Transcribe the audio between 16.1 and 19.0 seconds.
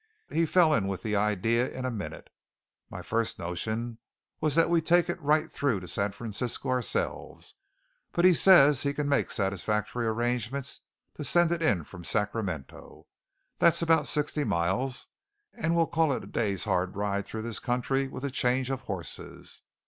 it a day's hard ride through this country, with a change of